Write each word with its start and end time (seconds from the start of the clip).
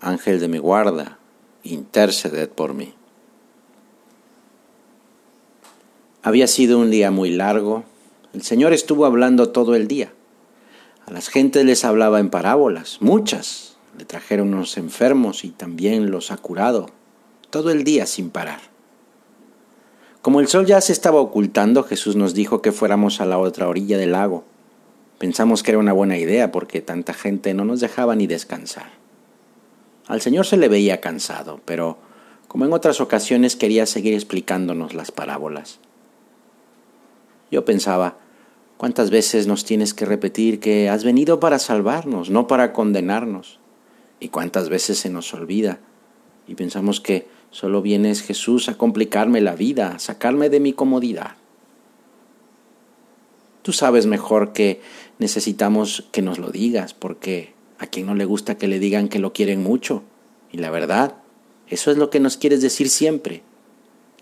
Ángel 0.00 0.40
de 0.40 0.48
mi 0.48 0.58
guarda, 0.58 1.18
interceded 1.62 2.48
por 2.48 2.74
mí. 2.74 2.94
Había 6.22 6.46
sido 6.48 6.78
un 6.78 6.90
día 6.90 7.10
muy 7.10 7.30
largo. 7.30 7.84
El 8.34 8.42
Señor 8.42 8.72
estuvo 8.72 9.06
hablando 9.06 9.50
todo 9.50 9.74
el 9.74 9.86
día. 9.86 10.12
A 11.06 11.12
las 11.12 11.28
gentes 11.28 11.64
les 11.64 11.84
hablaba 11.84 12.18
en 12.18 12.30
parábolas, 12.30 12.98
muchas. 13.00 13.76
Le 13.96 14.04
trajeron 14.04 14.52
unos 14.52 14.76
enfermos 14.76 15.44
y 15.44 15.50
también 15.50 16.10
los 16.10 16.30
ha 16.32 16.36
curado, 16.36 16.90
todo 17.50 17.70
el 17.70 17.84
día 17.84 18.06
sin 18.06 18.30
parar. 18.30 18.60
Como 20.20 20.40
el 20.40 20.48
sol 20.48 20.66
ya 20.66 20.80
se 20.80 20.92
estaba 20.92 21.20
ocultando, 21.20 21.84
Jesús 21.84 22.16
nos 22.16 22.34
dijo 22.34 22.60
que 22.60 22.72
fuéramos 22.72 23.20
a 23.20 23.26
la 23.26 23.38
otra 23.38 23.68
orilla 23.68 23.96
del 23.96 24.12
lago. 24.12 24.44
Pensamos 25.18 25.62
que 25.62 25.70
era 25.70 25.78
una 25.78 25.92
buena 25.92 26.18
idea 26.18 26.50
porque 26.50 26.82
tanta 26.82 27.14
gente 27.14 27.54
no 27.54 27.64
nos 27.64 27.78
dejaba 27.78 28.16
ni 28.16 28.26
descansar. 28.26 28.90
Al 30.06 30.20
Señor 30.20 30.46
se 30.46 30.56
le 30.56 30.68
veía 30.68 31.00
cansado, 31.00 31.60
pero 31.64 31.98
como 32.48 32.64
en 32.64 32.72
otras 32.72 33.00
ocasiones 33.00 33.56
quería 33.56 33.86
seguir 33.86 34.14
explicándonos 34.14 34.94
las 34.94 35.10
parábolas. 35.10 35.80
Yo 37.50 37.64
pensaba, 37.64 38.16
¿cuántas 38.76 39.10
veces 39.10 39.46
nos 39.46 39.64
tienes 39.64 39.94
que 39.94 40.04
repetir 40.04 40.60
que 40.60 40.88
has 40.88 41.04
venido 41.04 41.40
para 41.40 41.58
salvarnos, 41.58 42.30
no 42.30 42.46
para 42.46 42.72
condenarnos? 42.72 43.58
¿Y 44.20 44.28
cuántas 44.28 44.68
veces 44.68 44.98
se 44.98 45.10
nos 45.10 45.34
olvida? 45.34 45.80
Y 46.46 46.54
pensamos 46.54 47.00
que 47.00 47.26
solo 47.50 47.82
vienes 47.82 48.22
Jesús 48.22 48.68
a 48.68 48.78
complicarme 48.78 49.40
la 49.40 49.56
vida, 49.56 49.94
a 49.94 49.98
sacarme 49.98 50.48
de 50.48 50.60
mi 50.60 50.72
comodidad. 50.72 51.32
Tú 53.62 53.72
sabes 53.72 54.06
mejor 54.06 54.52
que 54.52 54.80
necesitamos 55.18 56.06
que 56.12 56.22
nos 56.22 56.38
lo 56.38 56.50
digas, 56.50 56.94
porque 56.94 57.55
a 57.78 57.86
quien 57.86 58.06
no 58.06 58.14
le 58.14 58.24
gusta 58.24 58.56
que 58.56 58.68
le 58.68 58.78
digan 58.78 59.08
que 59.08 59.18
lo 59.18 59.32
quieren 59.32 59.62
mucho. 59.62 60.02
Y 60.52 60.58
la 60.58 60.70
verdad, 60.70 61.14
eso 61.68 61.90
es 61.90 61.96
lo 61.96 62.10
que 62.10 62.20
nos 62.20 62.36
quieres 62.36 62.62
decir 62.62 62.88
siempre, 62.88 63.42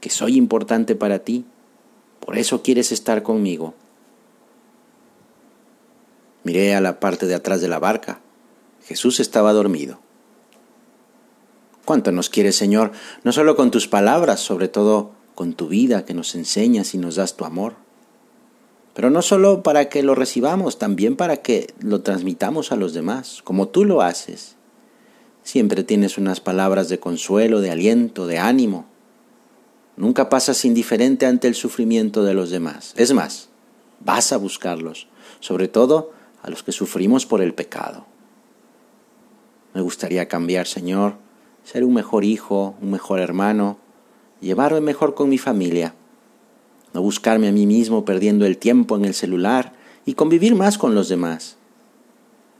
que 0.00 0.10
soy 0.10 0.36
importante 0.36 0.94
para 0.94 1.20
ti. 1.20 1.44
Por 2.20 2.38
eso 2.38 2.62
quieres 2.62 2.92
estar 2.92 3.22
conmigo. 3.22 3.74
Miré 6.44 6.74
a 6.74 6.80
la 6.80 7.00
parte 7.00 7.26
de 7.26 7.34
atrás 7.34 7.60
de 7.60 7.68
la 7.68 7.78
barca. 7.78 8.20
Jesús 8.84 9.20
estaba 9.20 9.52
dormido. 9.52 10.00
¿Cuánto 11.84 12.12
nos 12.12 12.30
quieres, 12.30 12.56
Señor? 12.56 12.92
No 13.24 13.32
solo 13.32 13.56
con 13.56 13.70
tus 13.70 13.88
palabras, 13.88 14.40
sobre 14.40 14.68
todo 14.68 15.10
con 15.34 15.54
tu 15.54 15.68
vida 15.68 16.04
que 16.04 16.14
nos 16.14 16.34
enseñas 16.34 16.94
y 16.94 16.98
nos 16.98 17.16
das 17.16 17.36
tu 17.36 17.44
amor. 17.44 17.74
Pero 18.94 19.10
no 19.10 19.22
solo 19.22 19.62
para 19.62 19.88
que 19.88 20.02
lo 20.02 20.14
recibamos, 20.14 20.78
también 20.78 21.16
para 21.16 21.38
que 21.38 21.72
lo 21.80 22.02
transmitamos 22.02 22.72
a 22.72 22.76
los 22.76 22.92
demás, 22.92 23.40
como 23.42 23.68
tú 23.68 23.84
lo 23.84 24.02
haces. 24.02 24.56
Siempre 25.42 25.82
tienes 25.82 26.18
unas 26.18 26.40
palabras 26.40 26.88
de 26.88 27.00
consuelo, 27.00 27.60
de 27.60 27.70
aliento, 27.70 28.26
de 28.26 28.38
ánimo. 28.38 28.86
Nunca 29.96 30.28
pasas 30.28 30.64
indiferente 30.64 31.26
ante 31.26 31.48
el 31.48 31.54
sufrimiento 31.54 32.22
de 32.22 32.34
los 32.34 32.50
demás. 32.50 32.92
Es 32.96 33.12
más, 33.12 33.48
vas 34.00 34.32
a 34.32 34.36
buscarlos, 34.36 35.08
sobre 35.40 35.68
todo 35.68 36.12
a 36.42 36.50
los 36.50 36.62
que 36.62 36.72
sufrimos 36.72 37.24
por 37.24 37.40
el 37.40 37.54
pecado. 37.54 38.06
Me 39.74 39.80
gustaría 39.80 40.28
cambiar, 40.28 40.66
Señor, 40.66 41.14
ser 41.64 41.84
un 41.84 41.94
mejor 41.94 42.24
hijo, 42.24 42.74
un 42.82 42.90
mejor 42.90 43.20
hermano, 43.20 43.78
llevarme 44.40 44.80
mejor 44.80 45.14
con 45.14 45.30
mi 45.30 45.38
familia 45.38 45.94
no 46.92 47.02
buscarme 47.02 47.48
a 47.48 47.52
mí 47.52 47.66
mismo 47.66 48.04
perdiendo 48.04 48.46
el 48.46 48.58
tiempo 48.58 48.96
en 48.96 49.04
el 49.04 49.14
celular 49.14 49.72
y 50.04 50.14
convivir 50.14 50.54
más 50.54 50.78
con 50.78 50.94
los 50.94 51.08
demás. 51.08 51.56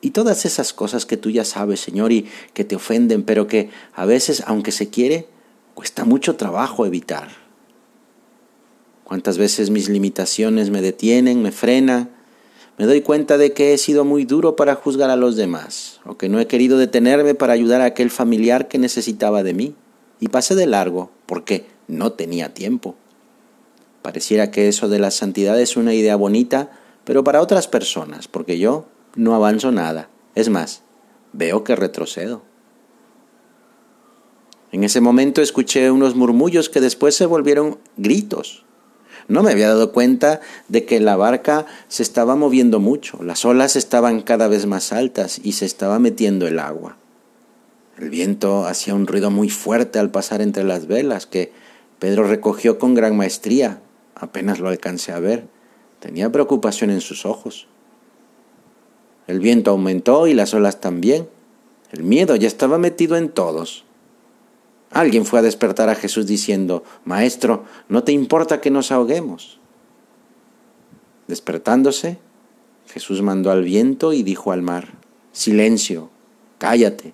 Y 0.00 0.10
todas 0.10 0.44
esas 0.44 0.72
cosas 0.72 1.06
que 1.06 1.16
tú 1.16 1.30
ya 1.30 1.44
sabes, 1.44 1.80
Señor, 1.80 2.12
y 2.12 2.26
que 2.54 2.64
te 2.64 2.76
ofenden, 2.76 3.24
pero 3.24 3.46
que 3.46 3.70
a 3.94 4.06
veces, 4.06 4.44
aunque 4.46 4.70
se 4.70 4.90
quiere, 4.90 5.28
cuesta 5.74 6.04
mucho 6.04 6.36
trabajo 6.36 6.86
evitar. 6.86 7.28
Cuántas 9.02 9.38
veces 9.38 9.70
mis 9.70 9.88
limitaciones 9.88 10.70
me 10.70 10.82
detienen, 10.82 11.42
me 11.42 11.50
frenan, 11.50 12.10
me 12.78 12.86
doy 12.86 13.00
cuenta 13.00 13.38
de 13.38 13.52
que 13.52 13.72
he 13.72 13.78
sido 13.78 14.04
muy 14.04 14.24
duro 14.24 14.54
para 14.54 14.76
juzgar 14.76 15.10
a 15.10 15.16
los 15.16 15.34
demás, 15.34 16.00
o 16.04 16.16
que 16.16 16.28
no 16.28 16.38
he 16.38 16.46
querido 16.46 16.78
detenerme 16.78 17.34
para 17.34 17.54
ayudar 17.54 17.80
a 17.80 17.86
aquel 17.86 18.10
familiar 18.10 18.68
que 18.68 18.78
necesitaba 18.78 19.42
de 19.42 19.54
mí, 19.54 19.74
y 20.20 20.28
pasé 20.28 20.54
de 20.54 20.66
largo 20.66 21.10
porque 21.26 21.66
no 21.88 22.12
tenía 22.12 22.54
tiempo. 22.54 22.94
Pareciera 24.02 24.50
que 24.50 24.68
eso 24.68 24.88
de 24.88 24.98
la 24.98 25.10
santidad 25.10 25.60
es 25.60 25.76
una 25.76 25.94
idea 25.94 26.16
bonita, 26.16 26.70
pero 27.04 27.24
para 27.24 27.40
otras 27.40 27.68
personas, 27.68 28.28
porque 28.28 28.58
yo 28.58 28.86
no 29.14 29.34
avanzo 29.34 29.72
nada. 29.72 30.08
Es 30.34 30.48
más, 30.48 30.82
veo 31.32 31.64
que 31.64 31.76
retrocedo. 31.76 32.42
En 34.70 34.84
ese 34.84 35.00
momento 35.00 35.40
escuché 35.40 35.90
unos 35.90 36.14
murmullos 36.14 36.68
que 36.68 36.80
después 36.80 37.14
se 37.14 37.26
volvieron 37.26 37.78
gritos. 37.96 38.64
No 39.26 39.42
me 39.42 39.50
había 39.50 39.68
dado 39.68 39.92
cuenta 39.92 40.40
de 40.68 40.84
que 40.84 41.00
la 41.00 41.16
barca 41.16 41.66
se 41.88 42.02
estaba 42.02 42.36
moviendo 42.36 42.80
mucho, 42.80 43.22
las 43.22 43.44
olas 43.44 43.76
estaban 43.76 44.22
cada 44.22 44.48
vez 44.48 44.66
más 44.66 44.92
altas 44.92 45.40
y 45.42 45.52
se 45.52 45.66
estaba 45.66 45.98
metiendo 45.98 46.46
el 46.46 46.58
agua. 46.58 46.96
El 47.98 48.10
viento 48.10 48.66
hacía 48.66 48.94
un 48.94 49.06
ruido 49.06 49.30
muy 49.30 49.50
fuerte 49.50 49.98
al 49.98 50.10
pasar 50.10 50.40
entre 50.40 50.64
las 50.64 50.86
velas 50.86 51.26
que 51.26 51.52
Pedro 51.98 52.24
recogió 52.24 52.78
con 52.78 52.94
gran 52.94 53.16
maestría, 53.16 53.82
Apenas 54.18 54.58
lo 54.58 54.68
alcancé 54.68 55.12
a 55.12 55.20
ver. 55.20 55.48
Tenía 56.00 56.30
preocupación 56.30 56.90
en 56.90 57.00
sus 57.00 57.26
ojos. 57.26 57.66
El 59.26 59.40
viento 59.40 59.70
aumentó 59.70 60.26
y 60.26 60.34
las 60.34 60.54
olas 60.54 60.80
también. 60.80 61.28
El 61.90 62.02
miedo 62.02 62.36
ya 62.36 62.48
estaba 62.48 62.78
metido 62.78 63.16
en 63.16 63.28
todos. 63.28 63.84
Alguien 64.90 65.24
fue 65.24 65.38
a 65.38 65.42
despertar 65.42 65.88
a 65.88 65.94
Jesús 65.94 66.26
diciendo, 66.26 66.82
Maestro, 67.04 67.64
¿no 67.88 68.04
te 68.04 68.12
importa 68.12 68.60
que 68.60 68.70
nos 68.70 68.90
ahoguemos? 68.90 69.60
Despertándose, 71.26 72.18
Jesús 72.86 73.20
mandó 73.20 73.50
al 73.50 73.64
viento 73.64 74.14
y 74.14 74.22
dijo 74.22 74.50
al 74.50 74.62
mar, 74.62 74.94
Silencio, 75.32 76.10
cállate. 76.56 77.12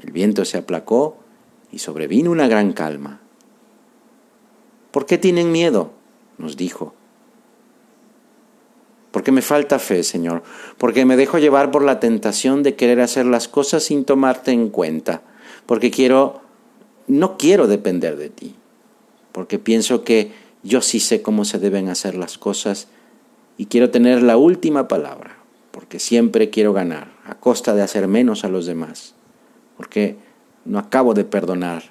El 0.00 0.12
viento 0.12 0.44
se 0.44 0.58
aplacó 0.58 1.18
y 1.72 1.80
sobrevino 1.80 2.30
una 2.30 2.46
gran 2.46 2.72
calma. 2.72 3.19
¿Por 4.90 5.06
qué 5.06 5.18
tienen 5.18 5.52
miedo? 5.52 5.92
nos 6.40 6.56
dijo. 6.56 6.94
Porque 9.12 9.32
me 9.32 9.42
falta 9.42 9.78
fe, 9.78 10.02
Señor, 10.02 10.42
porque 10.78 11.04
me 11.04 11.16
dejo 11.16 11.38
llevar 11.38 11.70
por 11.70 11.82
la 11.84 12.00
tentación 12.00 12.62
de 12.62 12.76
querer 12.76 13.00
hacer 13.00 13.26
las 13.26 13.48
cosas 13.48 13.82
sin 13.82 14.04
tomarte 14.04 14.52
en 14.52 14.70
cuenta, 14.70 15.22
porque 15.66 15.90
quiero, 15.90 16.40
no 17.06 17.36
quiero 17.36 17.66
depender 17.66 18.16
de 18.16 18.30
ti, 18.30 18.54
porque 19.32 19.58
pienso 19.58 20.04
que 20.04 20.32
yo 20.62 20.80
sí 20.80 21.00
sé 21.00 21.22
cómo 21.22 21.44
se 21.44 21.58
deben 21.58 21.88
hacer 21.88 22.14
las 22.14 22.38
cosas 22.38 22.88
y 23.56 23.66
quiero 23.66 23.90
tener 23.90 24.22
la 24.22 24.36
última 24.36 24.86
palabra, 24.86 25.38
porque 25.72 25.98
siempre 25.98 26.50
quiero 26.50 26.72
ganar 26.72 27.12
a 27.24 27.34
costa 27.34 27.74
de 27.74 27.82
hacer 27.82 28.06
menos 28.06 28.44
a 28.44 28.48
los 28.48 28.64
demás, 28.64 29.14
porque 29.76 30.16
no 30.64 30.78
acabo 30.78 31.14
de 31.14 31.24
perdonar. 31.24 31.82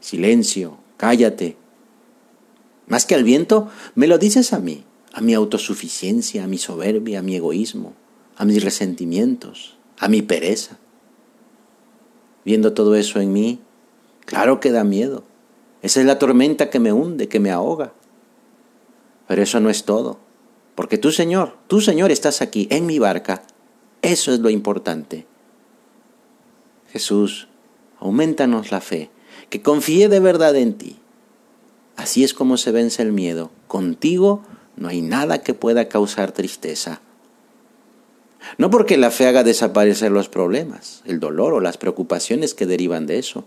Silencio, 0.00 0.78
cállate. 0.96 1.56
Más 2.86 3.04
que 3.04 3.14
al 3.14 3.24
viento, 3.24 3.68
me 3.94 4.06
lo 4.06 4.18
dices 4.18 4.52
a 4.52 4.60
mí, 4.60 4.84
a 5.12 5.20
mi 5.20 5.34
autosuficiencia, 5.34 6.44
a 6.44 6.46
mi 6.46 6.58
soberbia, 6.58 7.20
a 7.20 7.22
mi 7.22 7.36
egoísmo, 7.36 7.94
a 8.36 8.44
mis 8.44 8.62
resentimientos, 8.62 9.76
a 9.98 10.08
mi 10.08 10.22
pereza. 10.22 10.78
Viendo 12.44 12.74
todo 12.74 12.94
eso 12.94 13.20
en 13.20 13.32
mí, 13.32 13.60
claro 14.24 14.60
que 14.60 14.70
da 14.70 14.84
miedo. 14.84 15.24
Esa 15.82 16.00
es 16.00 16.06
la 16.06 16.18
tormenta 16.18 16.70
que 16.70 16.78
me 16.78 16.92
hunde, 16.92 17.28
que 17.28 17.40
me 17.40 17.50
ahoga. 17.50 17.92
Pero 19.26 19.42
eso 19.42 19.58
no 19.58 19.70
es 19.70 19.84
todo, 19.84 20.18
porque 20.76 20.98
tú, 20.98 21.10
Señor, 21.10 21.56
tú, 21.66 21.80
Señor, 21.80 22.12
estás 22.12 22.42
aquí 22.42 22.68
en 22.70 22.86
mi 22.86 22.98
barca. 23.00 23.42
Eso 24.02 24.32
es 24.32 24.38
lo 24.38 24.50
importante. 24.50 25.26
Jesús, 26.92 27.48
aumentanos 27.98 28.70
la 28.70 28.80
fe 28.80 29.10
que 29.50 29.62
confíe 29.62 30.08
de 30.08 30.20
verdad 30.20 30.56
en 30.56 30.74
ti. 30.74 30.96
Así 31.96 32.24
es 32.24 32.34
como 32.34 32.56
se 32.56 32.72
vence 32.72 33.02
el 33.02 33.12
miedo. 33.12 33.50
Contigo 33.66 34.42
no 34.76 34.88
hay 34.88 35.02
nada 35.02 35.42
que 35.42 35.54
pueda 35.54 35.88
causar 35.88 36.32
tristeza. 36.32 37.00
No 38.58 38.70
porque 38.70 38.96
la 38.96 39.10
fe 39.10 39.26
haga 39.26 39.42
desaparecer 39.42 40.12
los 40.12 40.28
problemas, 40.28 41.02
el 41.04 41.20
dolor 41.20 41.52
o 41.52 41.60
las 41.60 41.78
preocupaciones 41.78 42.54
que 42.54 42.66
derivan 42.66 43.06
de 43.06 43.18
eso, 43.18 43.44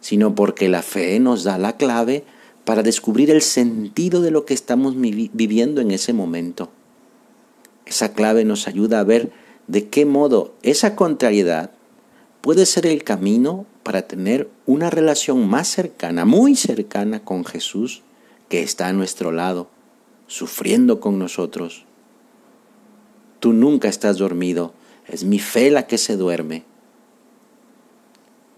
sino 0.00 0.34
porque 0.34 0.68
la 0.68 0.82
fe 0.82 1.18
nos 1.20 1.44
da 1.44 1.58
la 1.58 1.76
clave 1.76 2.24
para 2.64 2.82
descubrir 2.82 3.30
el 3.30 3.40
sentido 3.40 4.20
de 4.20 4.30
lo 4.30 4.44
que 4.44 4.54
estamos 4.54 4.94
viviendo 4.96 5.80
en 5.80 5.90
ese 5.90 6.12
momento. 6.12 6.70
Esa 7.86 8.12
clave 8.12 8.44
nos 8.44 8.68
ayuda 8.68 9.00
a 9.00 9.04
ver 9.04 9.32
de 9.66 9.88
qué 9.88 10.04
modo 10.04 10.54
esa 10.62 10.94
contrariedad 10.94 11.70
puede 12.48 12.64
ser 12.64 12.86
el 12.86 13.04
camino 13.04 13.66
para 13.82 14.08
tener 14.08 14.48
una 14.64 14.88
relación 14.88 15.46
más 15.46 15.68
cercana, 15.68 16.24
muy 16.24 16.56
cercana 16.56 17.22
con 17.22 17.44
Jesús, 17.44 18.00
que 18.48 18.62
está 18.62 18.88
a 18.88 18.94
nuestro 18.94 19.32
lado, 19.32 19.68
sufriendo 20.28 20.98
con 20.98 21.18
nosotros. 21.18 21.84
Tú 23.38 23.52
nunca 23.52 23.88
estás 23.88 24.16
dormido, 24.16 24.72
es 25.06 25.24
mi 25.24 25.38
fe 25.38 25.70
la 25.70 25.86
que 25.86 25.98
se 25.98 26.16
duerme. 26.16 26.64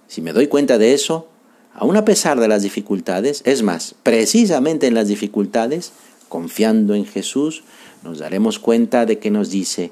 Si 0.06 0.22
me 0.22 0.32
doy 0.32 0.46
cuenta 0.46 0.78
de 0.78 0.94
eso, 0.94 1.26
aun 1.74 1.96
a 1.96 2.04
pesar 2.04 2.38
de 2.38 2.46
las 2.46 2.62
dificultades, 2.62 3.42
es 3.44 3.64
más, 3.64 3.96
precisamente 4.04 4.86
en 4.86 4.94
las 4.94 5.08
dificultades, 5.08 5.90
confiando 6.28 6.94
en 6.94 7.06
Jesús, 7.06 7.64
nos 8.04 8.20
daremos 8.20 8.60
cuenta 8.60 9.04
de 9.04 9.18
que 9.18 9.32
nos 9.32 9.50
dice, 9.50 9.90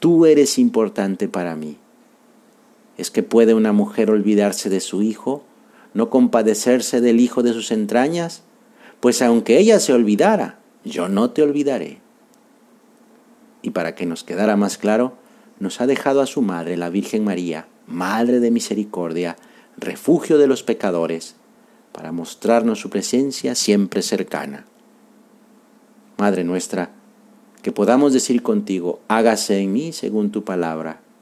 tú 0.00 0.26
eres 0.26 0.58
importante 0.58 1.28
para 1.28 1.56
mí. 1.56 1.78
¿Es 2.98 3.12
que 3.12 3.22
puede 3.22 3.54
una 3.54 3.72
mujer 3.72 4.10
olvidarse 4.10 4.68
de 4.68 4.80
su 4.80 5.02
hijo, 5.02 5.44
no 5.94 6.10
compadecerse 6.10 7.00
del 7.00 7.20
hijo 7.20 7.44
de 7.44 7.52
sus 7.52 7.70
entrañas? 7.70 8.42
Pues 8.98 9.22
aunque 9.22 9.56
ella 9.58 9.78
se 9.78 9.92
olvidara, 9.92 10.58
yo 10.84 11.08
no 11.08 11.30
te 11.30 11.42
olvidaré. 11.42 12.00
Y 13.62 13.70
para 13.70 13.94
que 13.94 14.04
nos 14.04 14.24
quedara 14.24 14.56
más 14.56 14.78
claro, 14.78 15.14
nos 15.60 15.80
ha 15.80 15.86
dejado 15.86 16.20
a 16.20 16.26
su 16.26 16.42
madre, 16.42 16.76
la 16.76 16.90
Virgen 16.90 17.24
María, 17.24 17.68
Madre 17.86 18.40
de 18.40 18.50
Misericordia, 18.50 19.36
refugio 19.76 20.36
de 20.36 20.48
los 20.48 20.64
pecadores, 20.64 21.36
para 21.92 22.10
mostrarnos 22.10 22.80
su 22.80 22.90
presencia 22.90 23.54
siempre 23.54 24.02
cercana. 24.02 24.66
Madre 26.16 26.42
nuestra, 26.42 26.90
que 27.62 27.70
podamos 27.70 28.12
decir 28.12 28.42
contigo, 28.42 29.00
hágase 29.06 29.60
en 29.60 29.72
mí 29.72 29.92
según 29.92 30.32
tu 30.32 30.42
palabra 30.42 31.00